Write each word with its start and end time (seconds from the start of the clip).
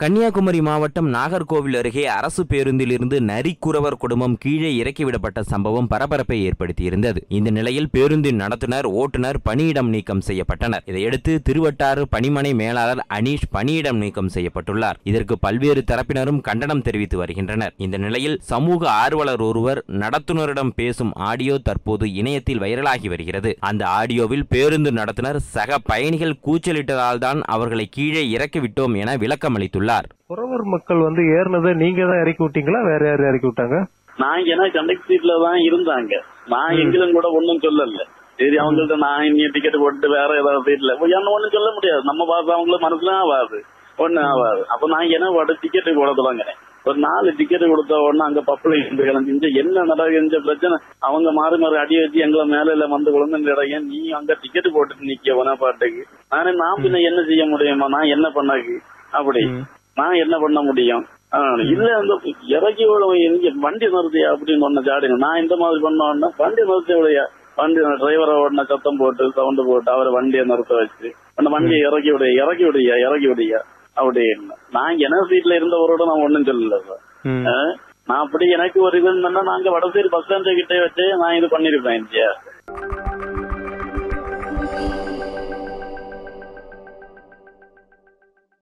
கன்னியாகுமரி 0.00 0.60
மாவட்டம் 0.66 1.08
நாகர்கோவில் 1.14 1.74
அருகே 1.78 2.04
அரசு 2.08 2.42
பேருந்திலிருந்து 2.50 3.16
நரிக்குறவர் 3.30 3.96
குடும்பம் 4.02 4.36
கீழே 4.38 4.70
இறக்கிவிடப்பட்ட 4.82 5.40
சம்பவம் 5.42 5.88
பரபரப்பை 5.90 6.38
ஏற்படுத்தியிருந்தது. 6.50 7.20
இந்த 7.28 7.50
நிலையில் 7.50 7.88
பேருந்தின் 7.94 8.40
நடத்துனர் 8.42 8.86
ஓட்டுநர் 9.00 9.38
பணியிடம் 9.48 9.90
நீக்கம் 9.94 10.22
செய்யப்பட்டனர். 10.28 10.84
இதையடுத்து 10.90 11.32
திருவட்டாறு 11.48 12.04
பணிமனை 12.14 12.52
மேலாளர் 12.54 13.02
அனீஷ் 13.16 13.44
பணியிடம் 13.56 14.00
நீக்கம் 14.04 14.30
செய்யப்பட்டுள்ளார். 14.36 15.00
இதற்கு 15.10 15.38
பல்வேறு 15.38 15.82
தரப்பினரும் 15.90 16.40
கண்டனம் 16.48 16.82
தெரிவித்து 16.88 17.18
வருகின்றனர். 17.22 17.74
இந்த 17.76 17.98
நிலையில் 17.98 18.38
சமூக 18.52 18.88
ஆர்வலர் 19.02 19.44
ஒருவர் 19.48 19.82
நடத்துனரிடம் 20.04 20.72
பேசும் 20.80 21.12
ஆடியோ 21.30 21.58
தற்போது 21.68 22.14
இணையத்தில் 22.14 22.62
வைரலாகி 22.64 23.08
வருகிறது. 23.08 23.52
அந்த 23.60 23.86
ஆடியோவில் 24.00 24.48
பேருந்து 24.54 24.92
நடத்துனர் 24.92 25.40
சக 25.52 25.80
பயணிகள் 25.92 26.34
கூச்சலிட்டதால் 26.48 27.22
தான் 27.26 27.42
அவர்களை 27.56 27.88
கீழே 27.98 28.24
இறக்கிவிட்டோம் 28.38 28.98
என 29.04 29.18
விளக்கம் 29.26 29.58
அளித்துள்ளார் 29.90 30.08
புறவர் 30.30 30.64
மக்கள் 30.74 31.06
வந்து 31.06 31.22
ஏறினதை 31.36 31.70
நீங்க 31.82 32.00
தான் 32.10 32.22
இறக்கி 32.22 32.42
விட்டீங்களா? 32.44 32.80
வேற 32.90 33.02
யார் 33.08 33.28
இறக்கி 33.30 33.48
விட்டாங்க? 33.48 33.76
நான் 34.22 34.46
ஏன்னா 34.52 34.64
கண்டக்ட் 34.76 35.08
சீட்ல 35.10 35.34
தான் 35.44 35.60
இருந்தாங்க. 35.68 36.14
நான் 36.52 36.78
எங்களும் 36.82 37.16
கூட 37.16 37.28
ஒன்னும் 37.38 37.62
சொல்லல. 37.66 38.02
சரி 38.38 38.56
அவங்கள்ட்ட 38.62 38.96
நான் 39.06 39.24
இனி 39.28 39.46
டிக்கெட் 39.54 39.82
போட்டு 39.82 40.08
வேற 40.16 40.30
ஏதாவது 40.42 40.66
சீட்ல 40.68 40.92
என்ன 41.18 41.30
ஒண்ணும் 41.36 41.54
சொல்ல 41.56 41.70
முடியாது. 41.76 42.02
நம்ம 42.10 42.26
பார்த்து 42.30 42.56
அவங்களுக்கு 42.56 42.86
மனசுல 42.86 43.14
ஆகாது 43.22 43.58
ஒண்ணு 43.98 44.20
ஆகாது 44.32 44.62
அப்ப 44.74 44.84
நான் 44.94 45.14
என்ன 45.16 45.26
பாட்டு 45.36 45.62
டிக்கெட் 45.64 45.98
கொடுத்துலாங்க 46.00 46.44
ஒரு 46.84 46.98
நாலு 47.06 47.30
டிக்கெட் 47.38 47.64
கொடுத்த 47.72 47.96
உடனே 48.04 48.22
அங்க 48.26 48.42
பப்புல 48.50 48.76
இருந்து 48.80 49.06
கிளம்பிஞ்சு 49.08 49.48
என்ன 49.62 49.82
நடக்குது 49.90 50.38
பிரச்சனை. 50.46 50.76
அவங்க 51.08 51.28
மாறி 51.38 51.56
மாறி 51.62 51.76
அடி 51.82 51.96
வச்சு 52.00 52.24
எங்களை 52.26 52.44
மேல 52.54 52.74
இல்ல 52.76 52.86
வந்து 52.94 53.12
குழந்தை 53.16 53.66
ஏன் 53.76 53.88
நீ 53.90 54.00
அங்க 54.20 54.38
டிக்கெட் 54.44 54.74
போட்டு 54.76 55.10
நிக்க 55.10 55.36
உன 55.40 55.54
பாட்டுக்கு? 55.64 56.02
நானே 56.32 56.52
நான் 56.62 56.80
பின்ன 56.84 57.02
என்ன 57.10 57.22
செய்ய 57.30 57.44
முடியுமா? 57.52 57.88
நான் 57.96 58.12
என்ன 58.16 58.28
பண்ணாக்கு? 58.38 58.76
அப்படி. 59.18 59.42
நான் 59.96 60.20
என்ன 60.22 60.34
பண்ண 60.42 60.58
முடியும்? 60.62 61.04
இல்ல 61.72 61.88
அந்த 61.96 62.12
இறக்கி 62.54 62.84
விட 62.86 63.04
வண்டி 63.64 63.86
நிறுத்தியா 63.92 64.28
அப்படின்னு 64.32 64.66
ஒண்ணு 64.68 64.86
ஜாடுங்க 64.86 65.18
நான் 65.24 65.42
இந்த 65.42 65.54
மாதிரி 65.56 65.80
பண்ணோன்னா 65.84 66.28
வண்டி 66.38 66.62
நிறுத்தி 66.62 66.94
விடையா? 66.98 67.24
வண்டி 67.58 67.80
டிரைவரை 68.00 68.34
உடனே 68.42 68.62
சத்தம் 68.70 69.00
போட்டு 69.00 69.24
சவுண்ட் 69.36 69.62
போட்டு 69.68 69.90
அவரை 69.94 70.10
வண்டியை 70.16 70.44
நிறுத்த 70.44 70.74
வச்சு 70.74 71.08
அந்த 71.38 71.48
வண்டியை 71.54 71.80
இறக்கி 71.88 72.10
விடைய 72.14 72.32
இறக்கி 72.42 72.64
விடையா 72.68 72.96
இறக்கி 73.06 73.28
விடையா? 73.30 73.60
அப்படின்னு 73.96 74.46
நான் 74.76 75.02
என்ன 75.06 75.22
சீட்ல 75.30 75.58
இருந்தவரோட 75.58 76.02
நான் 76.10 76.24
ஒண்ணும் 76.26 76.48
சொல்லல 76.50 76.80
சார் 76.82 77.02
நான் 78.08 78.22
அப்படி 78.24 78.44
எனக்கு 78.56 78.78
ஒரு 78.86 78.94
இது 78.98 79.08
இருந்தேன்னா 79.10 79.42
நாங்க 79.48 79.70
வடசேரி 79.74 80.08
பஸ் 80.12 80.24
ஸ்டாண்ட் 80.24 80.48
கிட்டே 80.58 80.78
வச்சு 80.84 81.04
நான் 81.20 81.36
இது 81.38 81.48
பண்ணிருப்பேன் 81.52 82.06